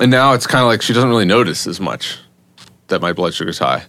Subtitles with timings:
[0.00, 2.18] and now it's kind of like she doesn't really notice as much
[2.88, 3.84] that my blood sugar's high,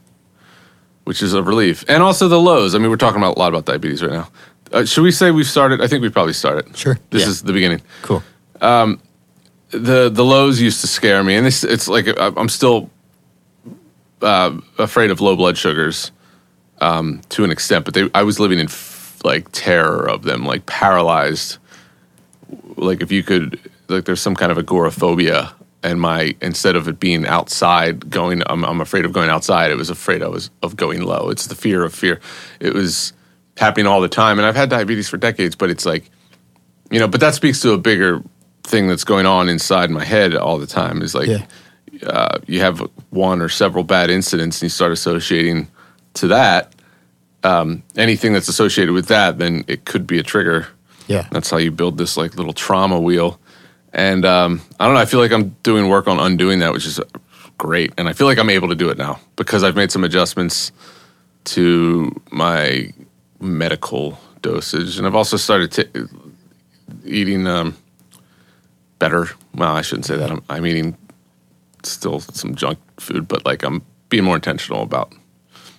[1.05, 1.83] which is a relief.
[1.88, 2.75] And also the lows.
[2.75, 4.30] I mean, we're talking about a lot about diabetes right now.
[4.72, 5.82] Uh, should we say we've started?
[5.82, 6.75] I think we probably started.
[6.77, 6.98] Sure.
[7.09, 7.30] This Yeah.
[7.30, 7.82] is the beginning.
[8.04, 8.21] Cool.
[9.71, 12.89] the the lows used to scare me, and it's it's like I'm still
[14.21, 16.12] uh, afraid of low blood sugars
[16.82, 20.46] um, to an extent, but they I was living in f- like terror of them,
[20.46, 21.57] like paralyzed.
[22.78, 25.54] Like if you could, like there's some kind of agoraphobia,
[25.84, 29.72] and my instead of it being outside, going, I'm I'm afraid of going outside.
[29.72, 31.30] It was afraid I was of going low.
[31.30, 32.20] It's the fear of fear.
[32.59, 33.13] It was
[33.58, 36.09] happening all the time, and I've had diabetes for decades, but it's like
[36.91, 38.21] you know, but that speaks to a bigger
[38.63, 41.02] thing that's going on inside my head all the time.
[41.02, 41.45] Is like Yeah.
[42.07, 45.68] uh, you have one or several bad incidents, and you start associating
[46.16, 46.73] to that
[47.43, 50.68] um, anything that's associated with that, then it could be a trigger.
[51.07, 51.27] Yeah.
[51.32, 53.40] That's how you build this like little trauma wheel.
[53.93, 54.99] And um, I don't know.
[55.02, 56.99] I feel like I'm doing work on undoing that, which is
[57.57, 57.91] great.
[57.98, 60.71] And I feel like I'm able to do it now because I've made some adjustments
[61.46, 62.93] to my
[63.40, 66.03] medical dosage, and I've also started t-
[67.05, 67.75] eating um,
[68.99, 69.27] better.
[69.55, 70.29] Well, I shouldn't say that.
[70.31, 70.95] I'm, I'm eating
[71.83, 75.13] still some junk food, but like I'm being more intentional about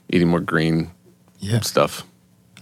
[0.09, 0.91] eating more green
[1.39, 1.61] Yeah.
[1.61, 2.05] stuff.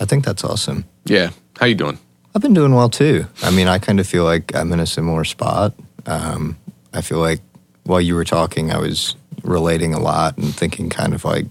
[0.00, 0.84] I think that's awesome.
[1.06, 1.30] Yeah.
[1.58, 1.98] How you doing?
[2.38, 3.26] I've been doing well too.
[3.42, 5.74] I mean, I kind of feel like I'm in a similar spot.
[6.06, 6.56] Um,
[6.94, 7.40] I feel like
[7.82, 11.46] while you were talking, I was relating a lot and thinking kind of like,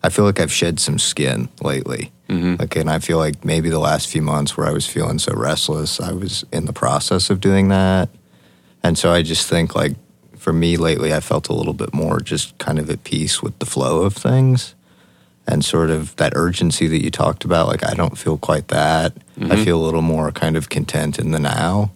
[0.00, 2.12] I feel like I've shed some skin lately.
[2.28, 2.54] Mm-hmm.
[2.60, 5.34] Like, and I feel like maybe the last few months where I was feeling so
[5.34, 8.08] restless, I was in the process of doing that.
[8.84, 9.96] And so I just think like
[10.36, 13.58] for me lately, I felt a little bit more just kind of at peace with
[13.58, 14.76] the flow of things
[15.46, 17.66] and sort of that urgency that you talked about.
[17.66, 19.12] Like, I don't feel quite that.
[19.50, 21.90] I feel a little more kind of content in the now.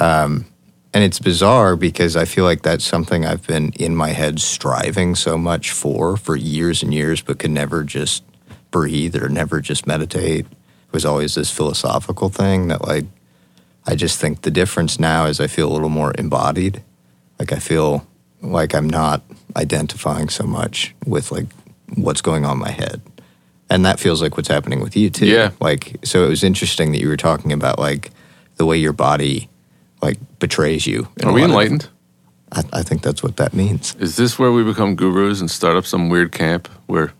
[0.00, 0.46] Um,
[0.94, 5.16] and it's bizarre because I feel like that's something I've been in my head striving
[5.16, 8.22] so much for for years and years, but could never just
[8.70, 10.46] breathe or never just meditate.
[10.46, 13.04] It was always this philosophical thing that, like,
[13.86, 16.82] I just think the difference now is I feel a little more embodied.
[17.38, 18.06] Like, I feel
[18.40, 19.22] like I'm not
[19.56, 21.46] identifying so much with, like,
[21.96, 23.00] what's going on in my head.
[23.70, 25.26] And that feels like what's happening with you too.
[25.26, 25.50] Yeah.
[25.60, 28.10] Like, so it was interesting that you were talking about like
[28.56, 29.48] the way your body
[30.00, 31.08] like betrays you.
[31.22, 31.88] Are we lot of- enlightened?
[32.50, 33.94] I, I think that's what that means.
[33.96, 37.12] Is this where we become gurus and start up some weird camp where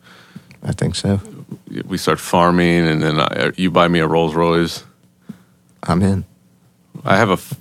[0.62, 1.21] I think so.
[1.85, 4.85] we start farming and then I, uh, you buy me a Rolls Royce?
[5.83, 6.25] I'm in.
[7.05, 7.55] I have a f-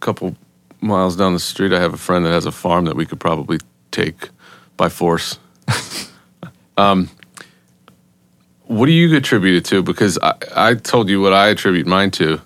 [0.00, 0.36] couple
[0.82, 1.72] miles down the street.
[1.72, 3.58] I have a friend that has a farm that we could probably
[3.90, 4.28] take
[4.76, 5.38] by force.
[6.76, 7.08] um,
[8.64, 9.82] what do you attribute it to?
[9.82, 12.40] Because I, I told you what I attribute mine to.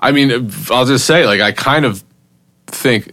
[0.00, 2.02] I mean, I'll just say, like, I kind of
[2.66, 3.12] think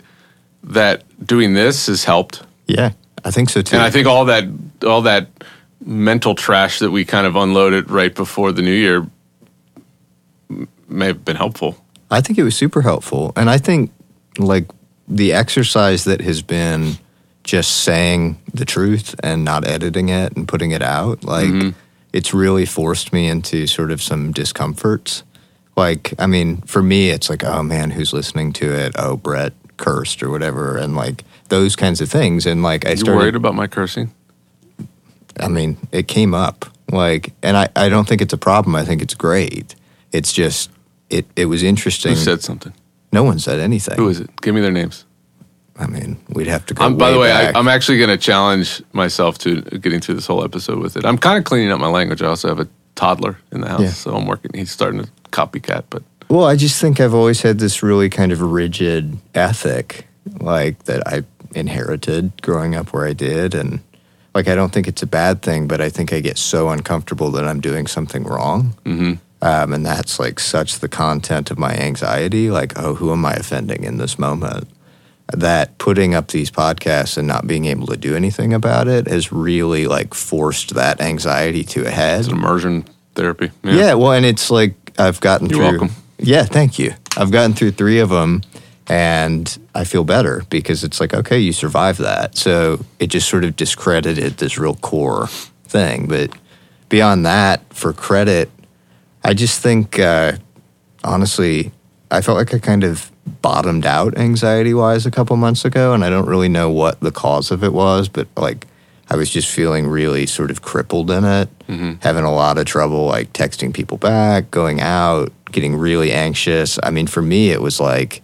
[0.64, 2.92] that doing this has helped, Yeah,
[3.24, 3.75] I think so too.
[3.75, 4.46] and I think all that
[4.86, 5.28] all that
[5.86, 9.08] mental trash that we kind of unloaded right before the new year
[10.88, 11.84] may have been helpful.
[12.12, 13.31] I think it was super helpful.
[13.36, 13.91] And I think
[14.38, 14.66] like
[15.08, 16.97] the exercise that has been
[17.50, 21.70] just saying the truth and not editing it and putting it out, like mm-hmm.
[22.14, 25.24] it's really forced me into sort of some discomforts.
[25.76, 28.94] Like, I mean, for me, it's like, oh man, who's listening to it?
[29.00, 30.78] Oh, Brett cursed or whatever.
[30.78, 32.46] And like those kinds of things.
[32.46, 33.18] And like, I You started.
[33.18, 34.14] worried about my cursing?
[35.40, 36.66] I mean, it came up.
[36.92, 38.76] Like, and I, I don't think it's a problem.
[38.76, 39.76] I think it's great.
[40.12, 40.70] It's just,
[41.09, 42.14] it, it was interesting.
[42.14, 42.74] Who said something?
[43.12, 43.98] no one said anything.
[43.98, 44.30] Who is it?
[44.42, 45.06] Give me their names.
[45.79, 46.84] I mean, we'd have to go.
[46.84, 47.56] Um, by the way, I, back.
[47.56, 51.06] I'm actually going to challenge myself to getting through this whole episode with it.
[51.06, 52.22] I'm kind of cleaning up my language.
[52.22, 53.90] I also have a toddler in the house, Yeah.
[53.91, 54.51] so I'm working.
[54.53, 58.31] He's starting to copycat, but well, I just think I've always had this really kind
[58.31, 60.06] of rigid ethic,
[60.41, 61.23] like that I
[61.56, 63.79] inherited growing up where I did, and
[64.35, 67.31] like I don't think it's a bad thing, but I think I get so uncomfortable
[67.31, 68.75] that I'm doing something wrong.
[68.85, 72.51] hmm Um, and that's like such the content of my anxiety.
[72.51, 74.67] Like, oh, who am I offending in this moment?
[75.34, 79.31] That putting up these podcasts and not being able to do anything about it has
[79.31, 82.20] really like forced that anxiety to a head.
[82.22, 83.52] it's an immersion therapy.
[83.64, 83.93] Yeah.
[83.93, 85.79] well, and it's like I've gotten You're through.
[85.79, 85.90] welcome.
[86.17, 86.93] Yeah, thank you.
[87.16, 88.41] I've gotten through three of them,
[88.87, 92.35] and I feel better because it's like, okay, you survived that.
[92.35, 95.28] So it just sort of discredited this real core
[95.66, 96.08] thing.
[96.08, 96.32] But
[96.90, 98.49] beyond that, for credit,
[99.23, 100.34] I just think, uh,
[101.03, 101.72] honestly,
[102.09, 103.11] I felt like I kind of
[103.41, 107.11] bottomed out anxiety wise a couple months ago, and I don't really know what the
[107.11, 108.67] cause of it was, but like
[109.09, 111.49] I was just feeling really sort of crippled in it,
[112.02, 116.78] having a lot of trouble like texting people back, going out, getting really anxious.
[116.84, 118.22] I mean, for me, it was like,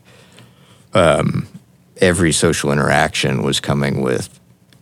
[0.94, 1.48] um,
[2.01, 4.40] every social interaction was coming with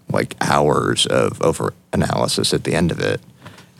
[0.09, 3.21] like hours of over analysis at the end of it.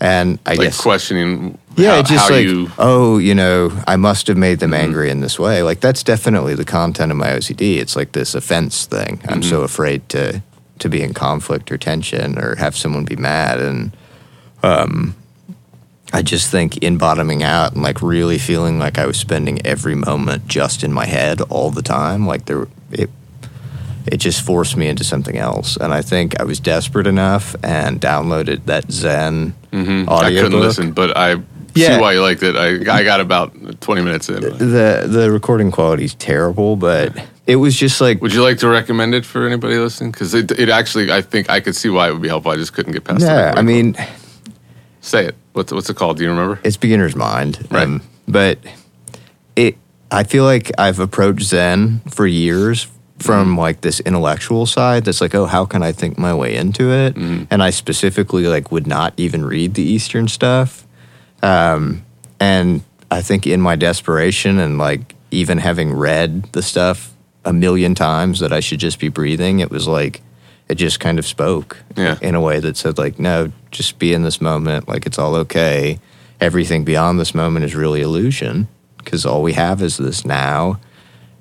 [0.04, 3.96] And I like guess questioning yeah, how, just how like, you oh, you know, I
[3.96, 4.84] must have made them Mm-hmm.
[4.84, 5.64] angry in this way.
[5.64, 7.78] Like that's definitely the content of my OCD.
[7.78, 9.22] It's like this offense thing.
[9.30, 9.50] I'm Mm-hmm.
[9.50, 10.42] so afraid to
[10.80, 13.96] to be in conflict or tension or have someone be mad, and
[14.62, 15.16] um,
[16.12, 19.96] I just think in bottoming out and like really feeling like I was spending every
[19.96, 22.28] moment just in my head all the time.
[22.28, 23.10] Like there, it
[24.06, 25.78] it just forced me into something else.
[25.78, 30.10] And I think I was desperate enough and downloaded that Zen Mhm.
[30.10, 31.38] I couldn't listen, but I
[31.75, 31.96] Yeah.
[31.96, 32.56] see why you liked it.
[32.56, 34.42] I I got about twenty minutes in.
[34.42, 37.12] the the recording quality is terrible, but
[37.48, 40.12] it was just like Would you like to recommend it for anybody listening?
[40.12, 42.52] Because it, it actually, I think I could see why it would be helpful.
[42.52, 43.22] I just couldn't get past.
[43.22, 43.54] the yeah.
[43.58, 43.96] I mean,
[45.02, 45.36] say it.
[45.54, 46.18] What's what's it called?
[46.18, 46.60] Do you remember?
[46.64, 47.84] it's beginner's mind, Right.
[47.88, 48.60] um, but
[49.56, 49.78] it.
[50.12, 52.86] I feel like I've approached Zen for years
[53.24, 55.06] from like this intellectual side.
[55.06, 57.16] That's like, oh, how can I think my way into it?
[57.16, 60.86] And I specifically like would not even read the Eastern stuff.
[61.42, 62.04] Um,
[62.40, 67.14] and I think in my desperation and like even having read the stuff
[67.46, 70.22] a million times that I should just be breathing, it was like
[70.70, 72.18] it just kind of spoke Yeah.
[72.22, 74.88] in a way that said like, no, just be in this moment.
[74.88, 76.00] Like it's all okay.
[76.40, 78.68] Everything beyond this moment is really illusion
[78.98, 80.80] because all we have is this now,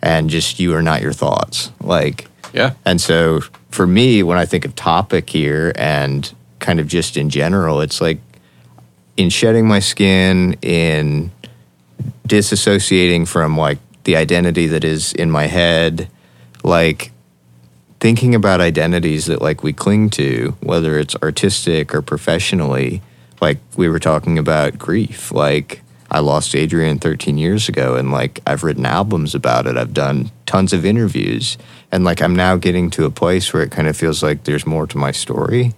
[0.02, 1.70] and just you are not your thoughts.
[1.80, 2.74] Like Yeah.
[2.84, 3.40] and so
[3.70, 8.00] for me, when I think of topic here and kind of just in general, it's
[8.00, 8.20] like
[9.16, 11.30] in shedding my skin, in
[12.28, 16.08] disassociating from like the identity that is in my head,
[16.64, 17.12] like
[18.00, 23.00] thinking about identities that like we cling to, whether it's artistic or professionally,
[23.40, 25.82] like we were talking about grief, like
[26.12, 29.78] I lost Adrian 13 years ago and like I've written albums about it.
[29.78, 31.56] I've done tons of interviews
[31.90, 34.66] and like I'm now getting to a place where it kind of feels like there's
[34.66, 35.72] more to my story.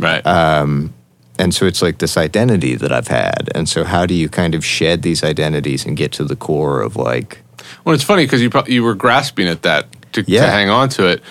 [0.00, 0.26] Right.
[0.26, 0.94] Um,
[1.38, 3.50] and so it's like this identity that I've had.
[3.54, 6.80] And so how do you kind of shed these identities and get to the core
[6.80, 7.42] of like
[7.84, 10.88] Well, it's funny because you pro- you were grasping at that to, to hang on
[10.90, 11.22] to it,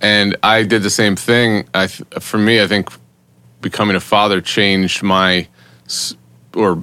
[0.00, 1.68] and I did the same thing.
[1.74, 2.90] I for me, I think
[3.60, 5.46] becoming a father changed my
[6.54, 6.82] or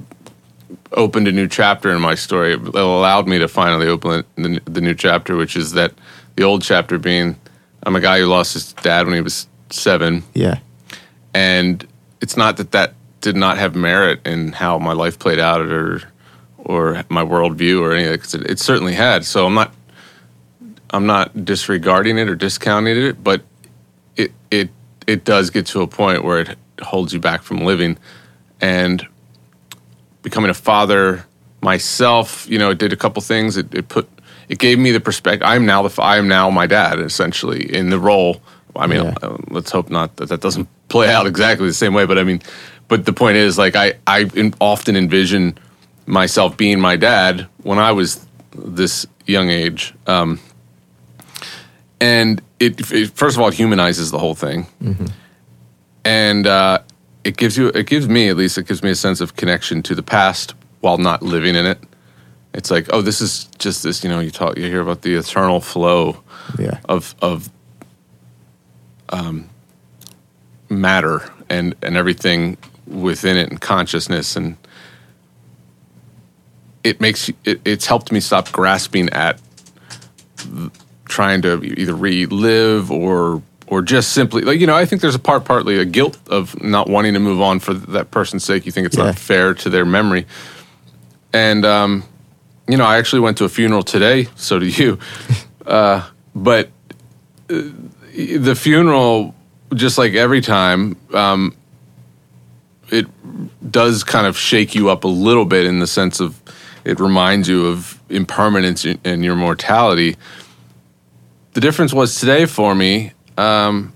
[0.92, 2.54] opened a new chapter in my story.
[2.54, 5.92] It allowed me to finally open the, the new chapter, which is that
[6.36, 7.36] the old chapter being
[7.82, 10.58] I'm a guy who lost his dad when he was seven, yeah.
[11.34, 11.86] and
[12.20, 16.02] it's not that that did not have merit in how my life played out or
[16.58, 18.18] or my worldview or anything.
[18.18, 19.24] 'cause It, it certainly had.
[19.24, 19.72] So I'm not
[20.90, 23.42] I'm not disregarding it or discounting it, but
[24.16, 24.70] it it
[25.06, 27.96] it does get to a point where it holds you back from living
[28.60, 29.06] and
[30.26, 31.24] becoming a father
[31.62, 32.48] myself.
[32.50, 33.56] You know, it did a couple things.
[33.56, 34.08] It, it put
[34.48, 35.46] it gave me the perspective.
[35.46, 38.40] I'm now the I am now my dad essentially in the role.
[38.74, 39.14] I mean, Yeah.
[39.22, 42.06] uh, let's hope not that that doesn't play out exactly the same way.
[42.06, 42.42] But I mean,
[42.88, 44.28] but the point is, like, I I
[44.60, 45.56] often envision
[46.06, 49.94] myself being my dad when I was this young age.
[50.08, 50.40] Um,
[52.00, 54.66] and it, it first of all it humanizes the whole thing,
[56.04, 56.78] and uh,
[57.26, 59.82] it gives you it gives me at least it gives me a sense of connection
[59.82, 61.78] to the past while not living in it.
[62.54, 64.02] It's like, oh, this is just this.
[64.04, 66.22] You know, you talk, you hear about the eternal flow
[66.58, 66.78] Yeah.
[66.88, 67.50] of of
[69.10, 69.48] um,
[70.68, 72.56] matter and and everything
[72.86, 74.56] within it and consciousness and
[76.84, 79.40] it makes it, it's helped me stop grasping at
[80.36, 80.70] th-
[81.06, 85.18] trying to either relive or or just simply like you know I think there's a
[85.20, 88.72] part partly a guilt of not wanting to move on for that person's sake you
[88.72, 89.04] think it's Yeah.
[89.06, 90.26] not fair to their memory
[91.32, 92.04] and um
[92.68, 94.98] you know I actually went to a funeral today so do you
[95.66, 96.70] uh but
[97.50, 97.62] uh,
[98.14, 99.34] the funeral
[99.74, 101.54] just like every time um
[102.90, 103.06] it
[103.72, 106.40] does kind of shake you up a little bit in the sense of
[106.84, 110.16] it reminds you of impermanence and your mortality.
[111.54, 113.92] The difference was today for me, um,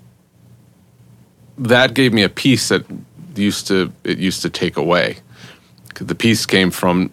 [1.58, 2.84] that gave me a peace that
[3.34, 5.18] used to it used to take away.
[5.94, 7.10] The peace came from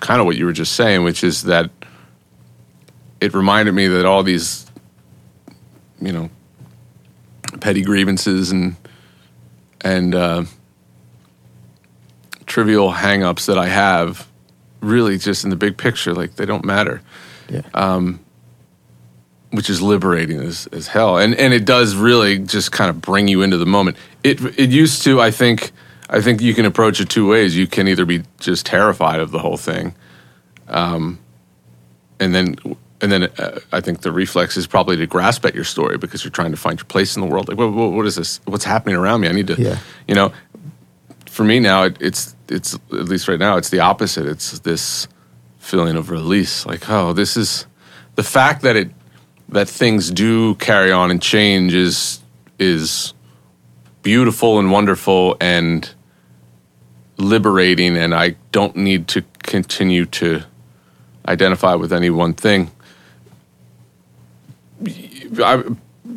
[0.00, 1.70] kind of what you were just saying, which is that
[3.20, 4.66] it reminded me that all these,
[6.00, 6.30] you know,
[7.60, 8.76] petty grievances and
[9.80, 10.44] and uh,
[12.46, 14.26] trivial hangups that I have,
[14.80, 17.02] really just in the big picture, like they don't matter,
[17.48, 17.62] Yeah.
[19.50, 21.18] Which is liberating as, as hell.
[21.18, 23.96] And and it does really just kind of bring you into the moment.
[24.24, 25.72] It it used to, I think,
[26.10, 27.56] I think you can approach it two ways.
[27.56, 29.94] You can either be just terrified of the whole thing,
[30.68, 31.18] um,
[32.20, 32.56] and then
[33.00, 36.24] and then uh, I think the reflex is probably to grasp at your story because
[36.24, 37.48] you're trying to find your place in the world.
[37.48, 38.40] Like, what, what, what is this?
[38.46, 39.28] What's happening around me?
[39.28, 39.78] I need to, Yeah.
[40.08, 40.32] you know.
[41.30, 44.26] For me now, it, it's it's at least right now, it's the opposite.
[44.26, 45.06] It's this
[45.58, 46.64] feeling of release.
[46.64, 47.66] Like, oh, this is
[48.14, 48.90] the fact that it
[49.48, 52.20] that things do carry on and change is
[52.58, 53.12] is
[54.02, 55.90] beautiful and wonderful and
[57.18, 60.42] liberating and I don't need to continue to
[61.28, 62.70] identify with any one thing.
[65.42, 65.64] I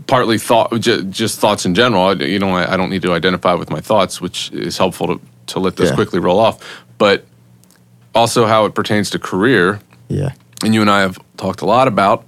[0.08, 2.22] partly thought just thoughts in general.
[2.22, 5.60] You know, I, don't need to identify with my thoughts, which is helpful to to
[5.60, 5.96] let those Yeah.
[5.96, 6.60] quickly roll off.
[7.00, 7.26] But
[8.14, 10.32] also how it pertains to career Yeah.
[10.64, 12.24] and you and I have talked a lot about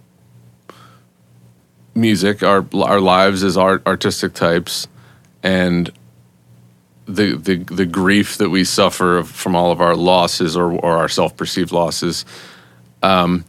[1.96, 4.88] music, our our lives as art artistic types,
[5.44, 5.92] and
[7.06, 11.10] the the the grief that we suffer from all of our losses or or our
[11.10, 12.26] self perceived losses.
[13.04, 13.46] Um,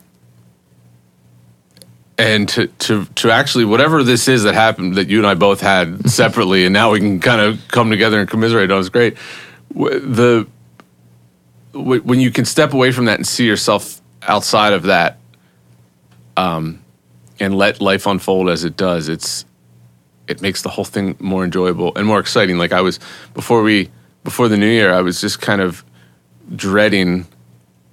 [2.18, 5.61] and to, to to actually whatever this is that happened that you and I both
[5.61, 9.16] had separately, and now we can kind of come together and commiserate on is great.
[9.75, 10.46] The
[11.72, 15.18] when you can step away from that and see yourself outside of that,
[16.37, 16.82] um,
[17.42, 19.44] and let life unfold as it does, it's
[20.28, 22.56] it makes the whole thing more enjoyable and more exciting.
[22.56, 23.00] Like I was
[23.34, 23.90] before we
[24.22, 25.84] before the new year, I was just kind of
[26.54, 27.26] dreading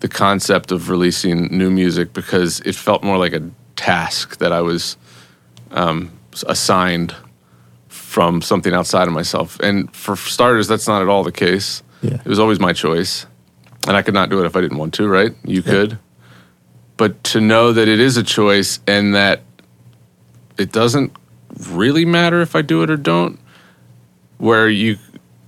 [0.02, 4.62] the concept of releasing new music because it felt more like a task that I
[4.62, 4.96] was
[5.72, 6.12] um,
[6.46, 7.16] assigned
[7.88, 9.60] from something outside of myself.
[9.62, 11.82] And for starters, that's not at all the case.
[12.02, 12.22] Yeah.
[12.24, 13.26] It was always my choice.
[13.88, 15.34] And I could not do it if I didn't want to, right?
[15.44, 15.98] You could.
[17.00, 19.40] But to know that it is a choice and that
[20.58, 21.14] it doesn't
[21.70, 23.40] really matter if I do it or don't,
[24.38, 24.98] where you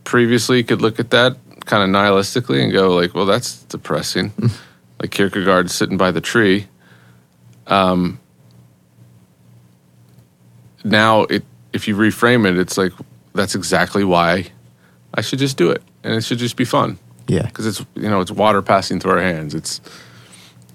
[0.05, 4.31] previously could look at that kind of nihilistically and go like, well, that's depressing.
[5.01, 6.67] like Kierkegaard sitting by the tree.
[7.67, 8.17] Um,
[10.86, 11.43] now it
[11.74, 12.93] if you reframe it, it's like
[13.34, 14.48] that's exactly why
[15.13, 17.43] I should just do it, and it should just be fun Yeah.
[17.43, 19.53] because it's you know it's water passing through our hands.
[19.53, 19.81] It's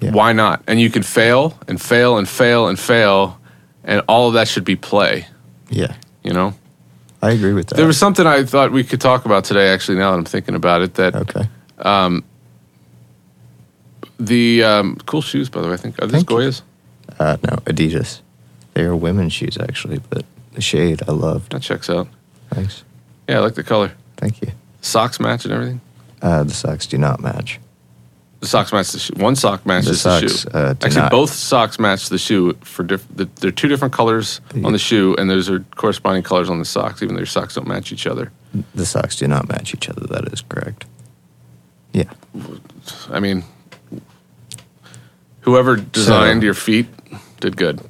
[0.00, 0.12] Yeah.
[0.12, 0.62] why not?
[0.66, 3.40] And you can fail and fail and fail and fail,
[3.84, 5.26] and all of that should be play.
[5.70, 5.94] Yeah.
[6.22, 6.54] You know,
[7.22, 7.76] I agree with that.
[7.76, 9.68] there was something I thought we could talk about today.
[9.68, 11.48] Actually, now that I'm thinking about it, that okay.
[14.18, 16.28] the um, cool shoes, by the way, I think are these Thank.
[16.28, 16.62] Goya's?
[17.18, 18.20] Uh, no, Adidas.
[18.74, 21.52] They are women's shoes actually, but the shade I loved.
[21.52, 22.08] That checks out.
[22.50, 22.84] Thanks.
[23.28, 23.92] Yeah, I like the color.
[24.16, 24.52] Thank you.
[24.80, 25.80] Socks match and everything.
[26.22, 27.60] Uh, the socks do not match.
[28.40, 29.14] The socks match the shoe.
[29.16, 30.48] One sock matches The the, shoe.
[30.52, 31.10] uh, Actually, not.
[31.10, 35.14] both socks match the shoe for diff- the, They're two different colors on the shoe,
[35.18, 38.06] and those are corresponding colors on the socks, even though your socks don't match each
[38.06, 38.30] other.
[38.74, 40.06] The socks do not match each other.
[40.06, 40.84] That is correct.
[41.94, 42.10] Yeah.
[43.10, 43.42] I mean,
[45.40, 46.86] whoever designed your feet
[47.40, 47.80] did good.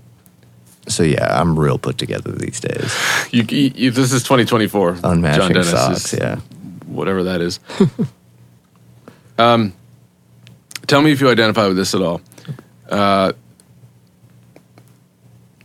[0.89, 2.95] So yeah, I'm real put together these days.
[3.33, 4.95] You, you, this is 2024.
[4.95, 6.13] John Unmatching Dennis socks.
[6.15, 6.37] Yeah.
[6.87, 7.59] whatever that is.
[9.39, 9.73] um,
[10.87, 12.21] tell me if you identify with this at all.
[12.89, 13.33] Uh,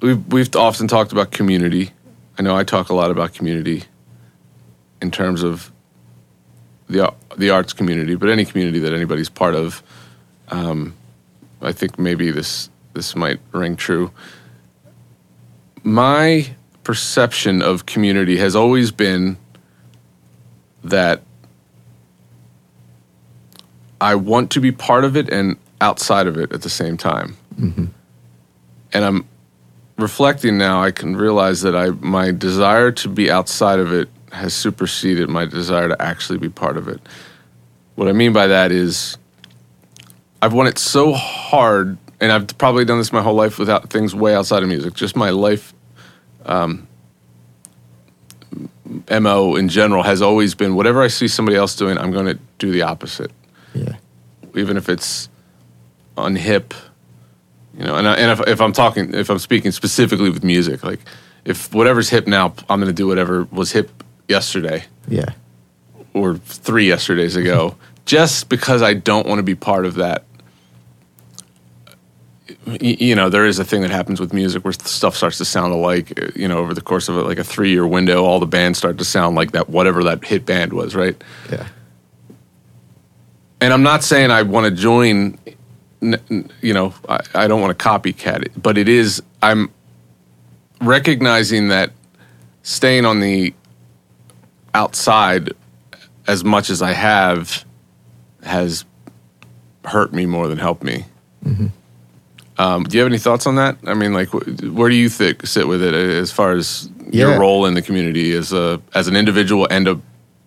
[0.01, 1.91] we've we've often talked about community.
[2.37, 3.83] I know I talk a lot about community
[5.01, 5.71] in terms of
[6.87, 9.83] the the arts community, but any community that anybody's part of.
[10.49, 10.95] Um,
[11.61, 14.11] I think maybe this this might ring true.
[15.83, 19.37] My perception of community has always been
[20.83, 21.21] that
[24.01, 27.37] I want to be part of it and outside of it at the same time.
[28.93, 29.27] And I'm
[29.97, 34.53] reflecting now, I can realize that I my desire to be outside of it has
[34.53, 36.99] superseded my desire to actually be part of it.
[37.95, 39.17] What I mean by that is
[40.41, 44.33] I've wanted so hard, and I've probably done this my whole life without things way
[44.33, 44.95] outside of music.
[44.95, 45.73] Just my life
[46.45, 46.87] um,
[49.09, 52.39] mo in general has always been whatever I see somebody else doing, I'm going to
[52.57, 53.31] do the opposite.
[54.55, 55.29] Even if it's
[56.17, 56.73] unhip.
[57.77, 60.83] You know, and, I, and if, if I'm talking, if I'm speaking specifically with music,
[60.83, 60.99] like
[61.45, 65.29] if whatever's hip now, I'm going to do whatever was hip yesterday Yeah.
[66.13, 70.25] or three yesterdays ago, just because I don't want to be part of that.
[72.79, 75.73] You know, there is a thing that happens with music where stuff starts to sound
[75.73, 76.35] alike.
[76.35, 79.05] You know, over the course of like a three-year window, all the bands start to
[79.05, 81.15] sound like that, whatever that hit band was, right?
[81.49, 81.67] Yeah.
[83.61, 85.37] And I'm not saying I want to join.
[86.01, 89.21] You know, I, I don't want to copycat it, but it is.
[89.43, 89.71] I'm
[90.81, 91.91] recognizing that
[92.63, 93.53] staying on the
[94.73, 95.51] outside
[96.27, 97.63] as much as I have
[98.43, 98.83] has
[99.85, 101.05] hurt me more than helped me.
[102.57, 103.77] Um, do you have any thoughts on that?
[103.85, 106.89] I mean, like, wh- where do you think sit with it uh, as far as
[107.09, 107.29] Yeah.
[107.29, 109.99] your role in the community as a as an individual and a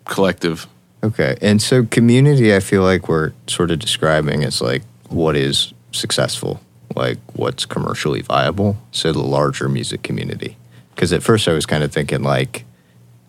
[0.04, 0.66] collective?
[1.04, 1.36] Okay.
[1.42, 6.60] And so community I feel like we're sort of describing as like what is successful,
[6.96, 8.78] like what's commercially viable.
[8.90, 10.56] So the larger music community.
[10.94, 12.64] Because at first I was kind of thinking like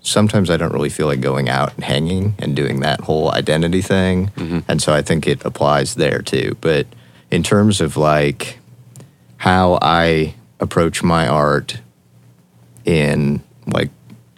[0.01, 3.81] sometimes I don't really feel like going out and hanging and doing that whole identity
[3.81, 4.27] thing.
[4.37, 4.59] Mm-hmm.
[4.69, 6.57] And so I think it applies there too.
[6.61, 6.87] But
[7.29, 8.59] in terms of like
[9.37, 11.79] how I approach my art
[12.85, 13.89] in like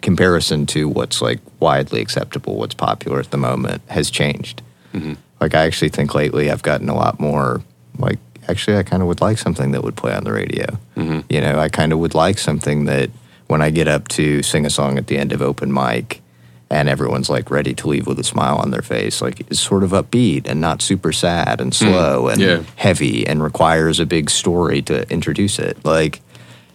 [0.08, 4.62] comparison to what's like widely acceptable, what's popular at the moment has changed.
[4.94, 5.12] Mm-hmm.
[5.38, 7.60] Like I actually think lately I've gotten a lot more
[7.98, 10.64] like actually I kind of would like something that would play on the radio.
[10.96, 11.20] Mm-hmm.
[11.28, 13.10] You know, I kind of would like something that
[13.48, 16.22] when I get up to sing a song at the end of open mic
[16.70, 19.84] and everyone's like ready to leave with a smile on their face, like it's sort
[19.84, 21.74] of upbeat and not super sad and mm.
[21.74, 22.62] slow and Yeah.
[22.76, 25.84] heavy and requires a big story to introduce it.
[25.84, 26.22] Like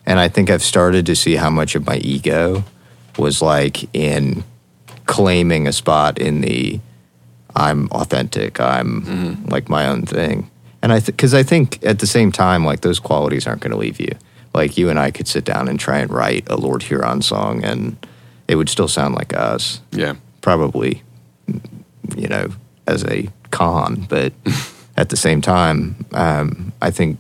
[0.05, 2.63] and I think I've started to see how much of my ego
[3.17, 4.43] was like in
[5.05, 6.79] claiming a spot in the
[7.55, 10.49] I'm authentic, I'm like my own thing.
[10.81, 13.77] And I because I think at the same time like those qualities aren't going to
[13.77, 14.15] leave you.
[14.53, 17.63] Like you and I could sit down and try and write a Lord Huron song
[17.63, 17.95] and
[18.47, 19.81] it would still sound like us.
[19.91, 21.03] Yeah, Probably
[22.15, 22.49] you know
[22.87, 24.33] as a con, but
[24.97, 27.19] at the same time um, I think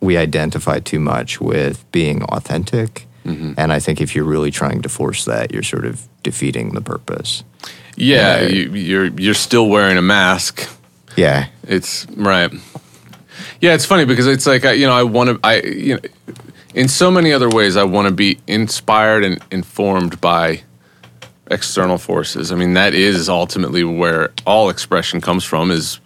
[0.00, 3.06] we identify too much with being authentic.
[3.24, 3.52] Mm-hmm.
[3.56, 6.80] And I think if you're really trying to force that, you're sort of defeating the
[6.80, 7.44] purpose.
[7.96, 8.40] yeah.
[8.40, 8.48] Yeah.
[8.48, 10.68] You, you're you're still wearing a mask.
[11.16, 11.46] Yeah.
[11.66, 12.50] It's right.
[13.60, 16.00] Yeah, it's funny because it's like I, you know I want to I you know
[16.74, 20.62] in so many other ways I want to be inspired and informed by
[21.50, 22.52] external forces.
[22.52, 26.00] I mean that is ultimately where all expression comes from is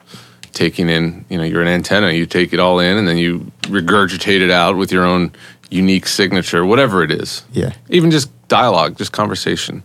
[0.53, 3.41] taking in, you know, you're an antenna, you take it all in and then you
[3.63, 5.33] regurgitate it out with your own
[5.75, 7.73] unique signature, whatever it is Yeah.
[7.91, 9.83] even just dialogue, just conversation.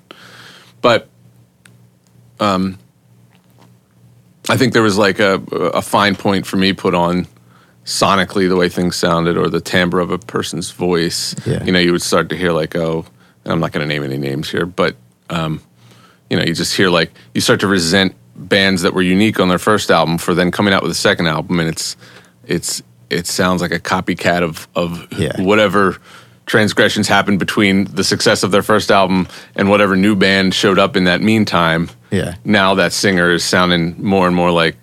[0.82, 1.08] But
[2.40, 2.78] um,
[4.50, 5.36] I think there was like a,
[5.74, 7.28] a fine point for me put on
[7.86, 11.36] sonically the way things sounded or the timbre of a person's voice.
[11.46, 11.64] Yeah.
[11.64, 13.06] You know, you would start to hear like, oh,
[13.44, 14.96] and I'm not going to name any names here, but
[15.30, 15.62] um,
[16.30, 19.50] you know, you just hear like you start to resent bands that were unique on
[19.50, 21.96] their first album for then coming out with a second album, and it's
[22.46, 25.42] it's it sounds like a copycat of of Yeah.
[25.42, 25.98] whatever
[26.46, 30.96] transgressions happened between the success of their first album and whatever new band showed up
[30.98, 31.90] in that meantime.
[32.12, 32.36] Yeah.
[32.44, 34.76] Now that singer is sounding more and more like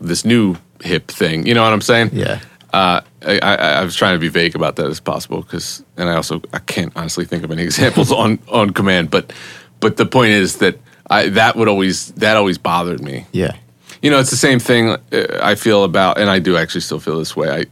[0.00, 1.46] this new hip thing.
[1.46, 2.10] You know what I'm saying?
[2.12, 2.40] Yeah.
[2.74, 6.10] Uh, I, I, I was trying to be vague about that as possible because, and
[6.10, 9.10] I also I can't honestly think of any examples on on command.
[9.10, 9.32] But
[9.80, 13.24] but the point is that I that would always that always bothered me.
[13.32, 13.56] Yeah.
[14.02, 14.98] You know, it's the same thing uh,
[15.42, 17.50] I feel about, and I do actually still feel this way.
[17.50, 17.66] I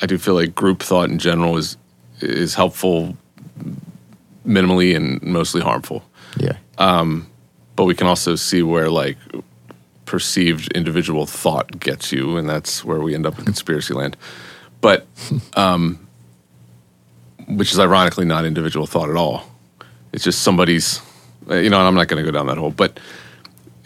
[0.00, 1.76] I do feel like group thought in general is
[2.20, 3.16] is helpful,
[4.46, 6.04] minimally and mostly harmful.
[6.38, 6.56] Yeah.
[7.74, 9.16] But we can also see where like
[10.04, 14.16] perceived individual thought gets you, and that's where we end up in conspiracy land.
[14.80, 15.06] But
[15.56, 16.06] um,
[17.48, 19.44] which is ironically not individual thought at all.
[20.12, 21.00] It's just somebody's,
[21.50, 21.78] uh, you know.
[21.78, 23.00] And I'm not going to go down that hole, but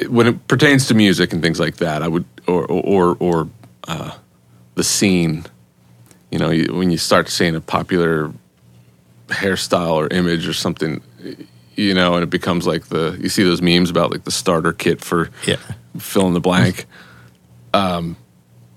[0.09, 3.49] when it pertains to music and things like that, I would or or or,
[3.89, 4.13] uh,
[4.75, 5.45] the scene.
[6.31, 8.33] You know, you, when you start seeing a popular
[9.29, 11.01] hairstyle or image or something,
[11.77, 14.73] you know, and it becomes like the you see those memes about like the starter
[14.73, 15.57] kit for Yeah.
[15.99, 16.87] fill in the blank.
[17.73, 18.17] Um,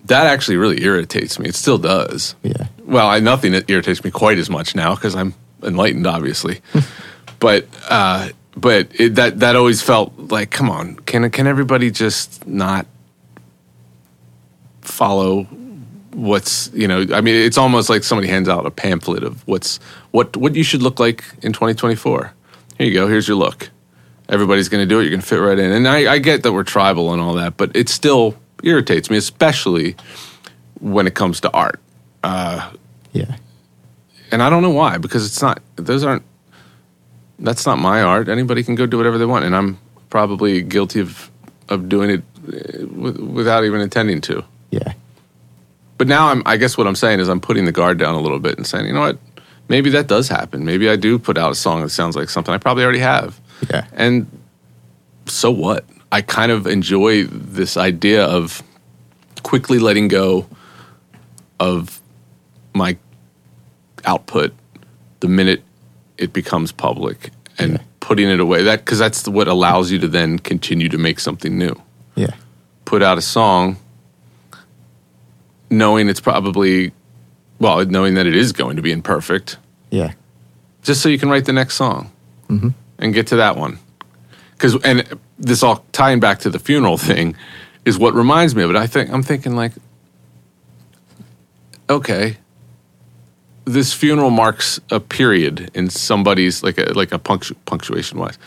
[0.05, 1.47] that actually really irritates me.
[1.49, 2.35] It still does.
[2.43, 2.67] Yeah.
[2.85, 6.61] Well, I, nothing that irritates me quite as much now because I'm enlightened, obviously.
[7.39, 8.29] but uh,
[8.59, 12.85] but it, that that always felt like, come on, can can everybody just not
[14.81, 15.43] follow
[16.13, 17.05] what's you know?
[17.13, 19.77] I mean, it's almost like somebody hands out a pamphlet of what's
[20.11, 22.33] what what you should look like in 2024.
[22.77, 23.07] Here you go.
[23.07, 23.69] Here's your look.
[24.29, 25.03] Everybody's going to do it.
[25.03, 25.71] You're going to fit right in.
[25.71, 29.17] And I, I get that we're tribal and all that, but it still irritates me,
[29.17, 29.95] especially
[30.79, 31.79] when it comes to art
[32.23, 32.71] uh,
[33.11, 33.35] Yeah.
[34.31, 36.23] and I don't know why because it's not those aren't
[37.39, 38.27] that's not my art.
[38.29, 39.77] Anybody can go do whatever they want, and I'm
[40.09, 41.29] probably guilty of
[41.69, 42.23] of doing it
[42.53, 44.43] eh, w- without even intending to.
[44.71, 44.93] Yeah.
[45.97, 48.19] But now I'm I guess what I'm saying is I'm putting the guard down a
[48.21, 49.19] little bit and saying, you know what,
[49.67, 50.65] maybe that does happen.
[50.65, 53.39] Maybe I do put out a song that sounds like something I probably already have,
[53.69, 53.85] Yeah.
[53.93, 54.25] and
[55.25, 55.85] so what?
[56.11, 58.63] I kind of enjoy this idea of
[59.43, 60.47] quickly letting go
[61.59, 62.01] of
[62.73, 62.97] my
[64.05, 64.53] output
[65.19, 65.61] the minute
[66.19, 67.77] it becomes public and Yeah.
[67.99, 71.57] putting it away that because that's what allows you to then continue to make something
[71.57, 71.75] new
[72.15, 72.33] Yeah.
[72.85, 73.77] put out a song
[75.69, 76.91] knowing it's probably
[77.59, 79.57] well, knowing that it is going to be imperfect,
[79.91, 80.13] Yeah.
[80.81, 82.09] just so you can write the next song
[82.49, 82.69] Mm-hmm.
[82.99, 83.79] and get to that one.
[84.53, 85.03] Because and
[85.37, 87.35] this all tying back to the funeral thing
[87.85, 88.75] is what reminds me of it.
[88.77, 89.73] I think I'm thinking like,
[91.89, 92.37] okay,
[93.73, 98.37] this funeral marks a period in somebody's like a like a punctu- punctuation wise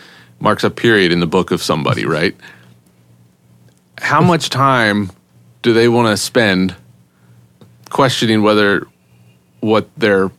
[0.40, 2.35] marks a period in the book of somebody, right?
[3.98, 5.12] How much time
[5.62, 6.74] do they want to spend
[7.90, 8.87] questioning whether
[9.61, 10.32] what their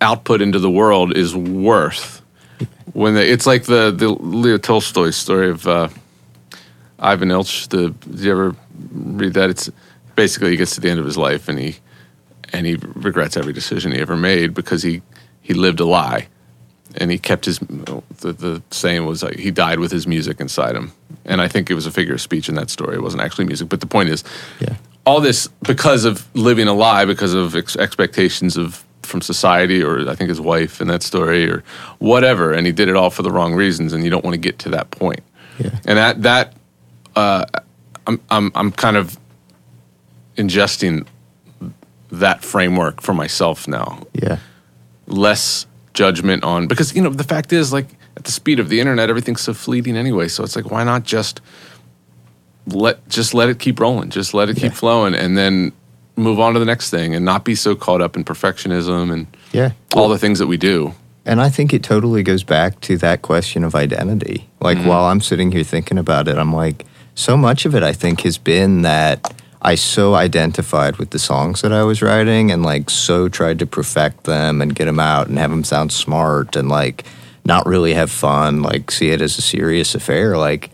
[0.00, 2.22] output into the world is worth
[2.92, 5.88] when they, it's like the the Leo Tolstoy story of uh,
[7.00, 7.68] Ivan Ilyich.
[7.68, 8.56] The did you ever
[8.92, 9.50] read that?
[9.50, 9.68] It's
[10.14, 11.78] basically he gets to the end of his life and he
[12.52, 15.02] and he regrets every decision he ever made because he
[15.40, 16.28] he lived a lie.
[16.96, 20.76] And he kept his the, the saying was like he died with his music inside
[20.76, 20.92] him.
[21.24, 22.96] And i think it was a figure of speech in that story.
[22.96, 23.68] It wasn't actually music.
[23.68, 24.22] But the point is
[24.60, 24.76] Yeah.
[25.06, 30.08] all this because of living a lie because of ex- expectations of from society or
[30.08, 31.64] i think his wife in that story or
[31.98, 34.38] whatever and he did it all for the wrong reasons and you don't want to
[34.48, 35.20] get to that point.
[35.58, 35.70] Yeah.
[35.88, 36.46] and that that
[37.16, 37.44] uh,
[38.06, 39.18] I'm, I'm i'm kind of
[40.36, 41.06] ingesting
[42.12, 44.36] that framework for myself now Yeah.
[45.06, 48.80] less judgment on because you know the fact is like at the speed of the
[48.80, 51.40] internet everything's so fleeting anyway so it's like why not just
[52.66, 54.70] let just let it keep rolling just let it keep Yeah.
[54.70, 55.72] flowing and then
[56.16, 59.26] move on to the next thing and not be so caught up in perfectionism and
[59.52, 59.72] Yeah.
[59.94, 60.94] all the things that we do
[61.24, 64.48] And I think it totally goes back to that question of identity.
[64.60, 64.88] Like mm-hmm.
[64.88, 68.22] while I'm sitting here thinking about it, I'm like, so much of it I think
[68.22, 69.32] has been that
[69.64, 73.66] I so identified with the songs that I was writing and like so tried to
[73.66, 77.04] perfect them and get them out and have them sound smart and like
[77.44, 80.36] not really have fun, like see it as a serious affair.
[80.36, 80.70] Like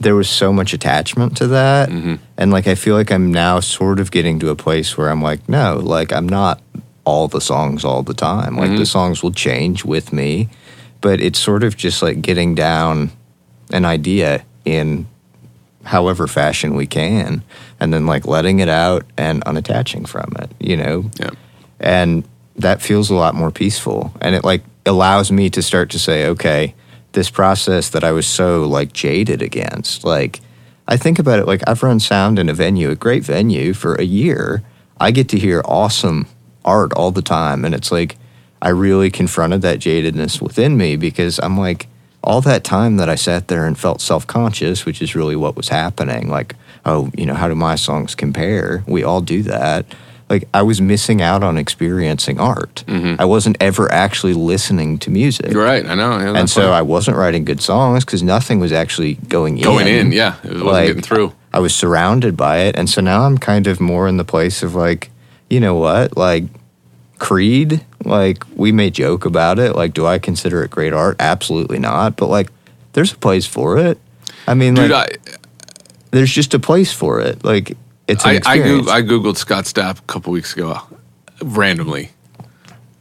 [0.00, 1.90] there was so much attachment to that.
[1.90, 2.14] Mm-hmm.
[2.38, 5.20] And like I feel like I'm now sort of getting to a place where I'm
[5.20, 6.62] like, no, like I'm not
[7.04, 8.56] all the songs all the time.
[8.56, 8.84] Like the mm-hmm.
[8.84, 10.48] songs will change with me,
[11.02, 13.10] but it's sort of just like getting down
[13.70, 15.06] an idea in
[15.84, 17.42] however fashion we can
[17.80, 21.10] and then like letting it out and unattaching from it, you know?
[21.20, 21.30] yeah
[21.80, 25.98] and that feels a lot more peaceful and it like allows me to start to
[25.98, 26.74] say okay
[27.12, 30.40] this process that i was so like jaded against like
[30.88, 33.94] i think about it like i've run sound in a venue a great venue for
[33.96, 34.62] a year
[34.98, 36.26] i get to hear awesome
[36.64, 38.16] art all the time and it's like
[38.62, 41.86] i really confronted that jadedness within me because i'm like
[42.24, 45.68] all that time that i sat there and felt self-conscious which is really what was
[45.68, 49.84] happening like oh you know how do my songs compare we all do that
[50.30, 52.82] like I was missing out on experiencing art.
[52.86, 53.20] Mm-hmm.
[53.20, 55.52] I wasn't ever actually listening to music.
[55.52, 56.72] you're right i know yeah, And so funny.
[56.72, 59.62] I wasn't writing good songs because nothing was actually going in.
[59.62, 62.74] going in yeah it wasn't Like, getting through I was surrounded by it.
[62.76, 65.10] And so now I'm kind of more in the place of like,
[65.48, 66.16] you know what?
[66.16, 66.44] Like
[67.24, 69.74] Creed, like we may joke about it.
[69.74, 71.16] Like, do I consider it great art?
[71.18, 72.16] Absolutely not.
[72.16, 72.50] But like
[72.92, 73.98] there's a place for it.
[74.46, 75.38] I mean, dude like, I,
[76.10, 77.42] there's just a place for it.
[77.42, 78.58] Like it's I, I.
[78.58, 80.78] Goog- I googled Scott Stapp a couple weeks ago,
[81.42, 82.10] randomly.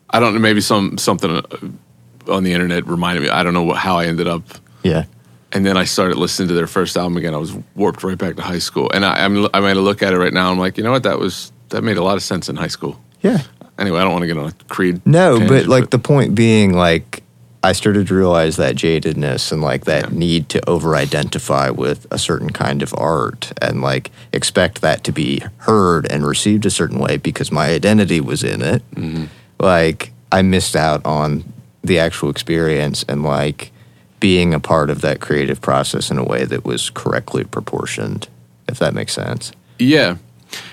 [0.10, 3.30] I don't know, maybe some something uh, on the internet reminded me.
[3.30, 4.44] I don't know what, how I ended up,
[4.84, 5.04] yeah.
[5.52, 7.34] and then I started listening to their first album again.
[7.34, 10.14] I was warped right back to high school, and I, I'm I might look at
[10.14, 10.50] it right now.
[10.50, 11.04] I'm like, you know what?
[11.04, 13.02] That was that made a lot of sense in high school.
[13.22, 13.42] Yeah.
[13.80, 15.02] Anyway, I don't want to get on a Creed.
[15.06, 17.24] No, but tangent, like the point being, like
[17.64, 20.18] I started to realize that jadedness and like that Yeah.
[20.18, 25.42] need to over-identify with a certain kind of art and like expect that to be
[25.60, 28.84] heard and received a certain way because my identity was in it.
[28.96, 29.26] Mm-hmm.
[29.60, 31.46] Like I missed out on
[31.84, 33.72] the actual experience and like
[34.20, 38.28] being a part of that creative process in a way that was correctly proportioned.
[38.68, 39.52] If that makes sense.
[39.80, 40.18] Yeah.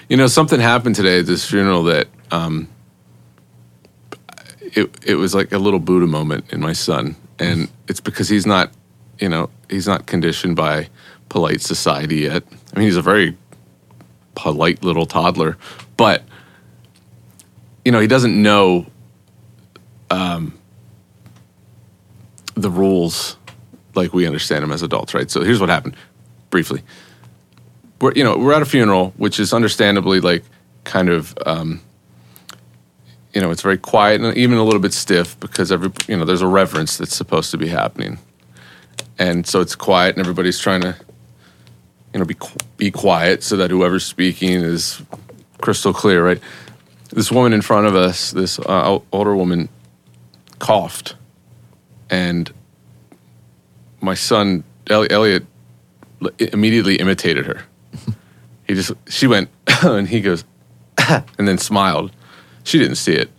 [0.09, 2.69] You know, something happened today at this funeral that um,
[4.77, 8.47] it it was like a little Buddha moment in my son, and it's because he's
[8.47, 8.73] not,
[9.19, 10.89] you know, he's not conditioned by
[11.29, 12.43] polite society yet.
[12.75, 13.37] I mean, he's a very
[14.35, 15.57] polite little toddler,
[15.97, 16.23] but
[17.85, 18.87] you know, he doesn't know
[20.11, 20.59] um,
[22.55, 23.37] the rules
[23.95, 25.31] like we understand them as adults, right?
[25.31, 25.97] So here's what happened,
[26.51, 26.83] briefly
[28.01, 30.45] we're you know we're at a funeral, which is understandably like
[30.85, 31.81] kind of um,
[33.35, 36.25] you know it's very quiet and even a little bit stiff because every you know
[36.25, 38.19] there's a reverence that's supposed to be happening,
[39.19, 40.97] and so it's quiet and everybody's trying to
[42.13, 42.37] you know be
[42.77, 45.03] be quiet so that whoever's speaking is
[45.61, 46.41] crystal clear, right?
[47.11, 49.69] This woman in front of us, this uh, older woman,
[50.59, 51.17] coughed,
[52.09, 52.53] and
[54.01, 55.45] my son Elliot
[56.39, 57.63] immediately imitated her.
[58.67, 59.49] he just she went
[59.83, 60.45] and he goes
[61.09, 62.13] and then smiled.
[62.71, 63.31] She didn't see it,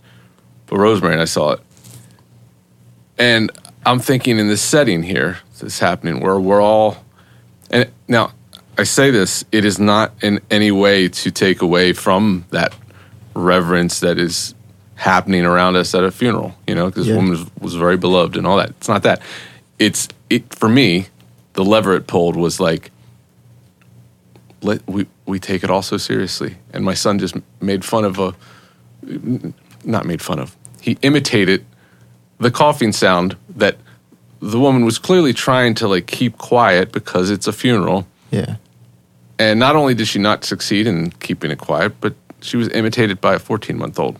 [0.66, 1.60] but Rosemary and I saw it.
[3.16, 3.50] And
[3.86, 6.98] I'm thinking in this setting here, this happening where we're all,
[7.70, 8.32] and now
[8.76, 12.74] I say this, it is not in any way to take away from that
[13.32, 14.54] reverence that is
[14.96, 16.54] happening around us at a funeral.
[16.66, 17.14] You know, because Yeah.
[17.14, 18.68] this woman was, was very beloved and all that.
[18.70, 19.22] It's not that.
[19.78, 21.06] It's it for me.
[21.54, 22.90] The lever it pulled was like,
[24.60, 26.56] let we we take it all so seriously.
[26.74, 28.34] And my son just made fun of a,
[29.84, 30.56] not made fun of.
[30.80, 31.64] He imitated
[32.38, 33.76] the coughing sound that
[34.40, 38.06] the woman was clearly trying to like keep quiet because it's a funeral.
[38.30, 38.56] Yeah.
[39.38, 43.20] And not only did she not succeed in keeping it quiet, but she was imitated
[43.20, 44.18] by a 14 month old.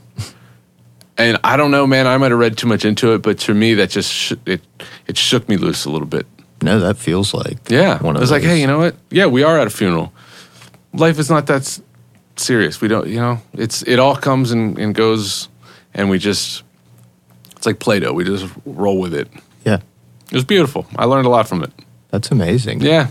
[1.19, 2.07] And I don't know, man.
[2.07, 4.63] I might have read too much into it, but to me, that just sh- it
[5.07, 6.27] it shook me loose a little bit.
[6.63, 8.97] No, that feels like Yeah, One I of was like, hey, you know what?
[9.11, 10.13] Yeah, we are at a funeral.
[10.95, 11.81] Life is not that
[12.37, 12.81] serious.
[12.81, 15.49] We don't, you know, it's it all comes and, and goes,
[15.95, 16.63] and we just
[17.57, 18.13] it's like Play-Doh.
[18.13, 19.29] We just roll with it.
[19.65, 19.77] Yeah.
[20.31, 20.87] It was beautiful.
[20.97, 21.71] I learned a lot from it.
[22.11, 22.81] That's amazing.
[22.81, 23.09] Yeah,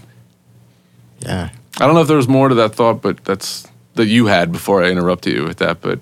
[1.26, 1.50] Yeah.
[1.80, 4.52] I don't know if there was more to that thought, but that's that you had
[4.52, 5.82] before I interrupted you with that.
[5.82, 6.00] But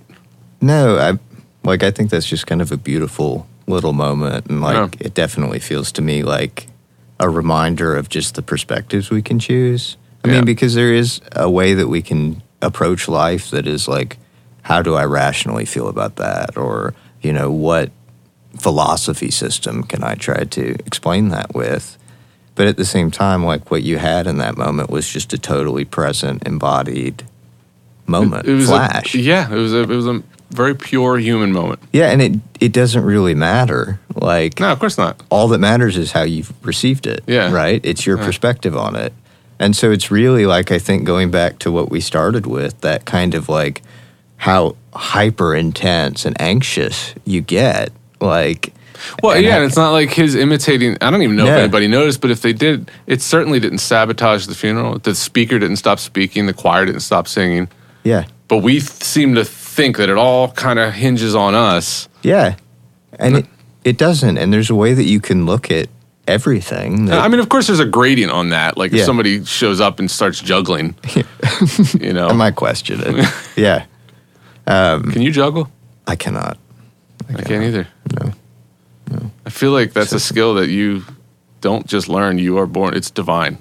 [0.62, 1.18] No, I
[1.64, 5.08] like I think that's just kind of a beautiful little moment and like Yeah.
[5.08, 6.68] it definitely feels to me like
[7.20, 9.96] a reminder of just the perspectives we can choose.
[10.24, 10.36] I Yeah.
[10.36, 14.18] mean because there is a way that we can approach life that is like
[14.64, 17.92] how do I rationally feel about that or you know what
[18.58, 21.98] philosophy system can I try to explain that with?
[22.56, 25.38] But at the same time like what you had in that moment was just a
[25.38, 27.24] totally present embodied
[28.06, 29.16] moment it was flash.
[29.16, 31.80] A, yeah, it was a it was a very pure human moment.
[31.94, 34.00] Yeah, and it it doesn't really matter.
[34.16, 35.22] Like No, of course not.
[35.30, 37.24] all that matters is how you've received it.
[37.28, 37.52] Yeah.
[37.54, 37.80] Right?
[37.84, 38.26] It's your Yeah.
[38.26, 39.14] perspective on it.
[39.60, 43.06] And so it's really like I think going back to what we started with, that
[43.06, 43.82] kind of like
[44.38, 47.92] how hyper intense and anxious you get.
[48.22, 48.74] Like
[49.22, 50.98] Well, and yeah, I- and it's not like his imitating.
[51.02, 54.46] I don't even know if anybody noticed, but if they did, it certainly didn't sabotage
[54.48, 54.98] the funeral.
[55.00, 56.46] The speaker didn't stop speaking.
[56.46, 57.68] The choir didn't stop singing.
[58.04, 58.26] yeah.
[58.48, 62.08] But we th- seem to think that it all kind of hinges on us.
[62.24, 62.56] Yeah.
[63.20, 63.46] And it
[63.84, 64.38] it doesn't.
[64.40, 65.88] And there's a way that you can look at
[66.30, 67.06] everything.
[67.08, 68.78] that- I mean, of course, there's a gradient on that.
[68.78, 69.06] Like if Yeah.
[69.06, 70.96] somebody shows up and starts juggling,
[72.00, 73.28] you know, I might question it.
[73.56, 73.86] yeah.
[74.68, 75.68] Um, can you juggle?
[76.08, 76.58] I cannot.
[77.38, 77.88] I can't either.
[78.20, 78.34] No.
[79.46, 81.04] I feel like that's a skill that you
[81.62, 82.38] don't just learn.
[82.38, 82.94] You are born.
[82.96, 83.58] It's divine.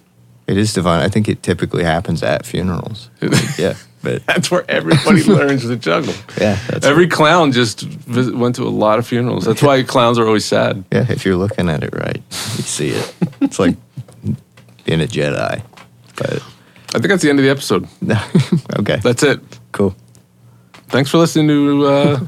[0.46, 1.00] It is divine.
[1.02, 3.10] I think it typically happens at funerals.
[3.58, 3.74] yeah.
[4.08, 6.14] But That's where everybody learns to juggle.
[6.40, 9.44] yeah, that's Every clown just vis- went to a lot of funerals.
[9.44, 10.84] That's why clowns are always sad.
[10.92, 13.14] Yeah, if you're looking at it right, you see it.
[13.42, 13.76] It's like
[14.84, 15.62] being a Jedi.
[16.16, 16.32] But
[16.94, 17.86] I think that's the end of the episode.
[18.00, 18.16] No.
[18.78, 19.40] Okay, That's it.
[19.72, 19.94] cool.
[20.88, 22.20] Thanks for listening to uh,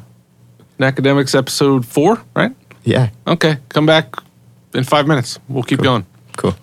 [0.80, 2.52] Academics episode four, right?
[2.84, 4.14] Yeah, Okay, come back
[4.74, 5.38] in five minutes.
[5.48, 5.84] We'll keep Cool.
[5.84, 6.06] going.
[6.36, 6.54] cool.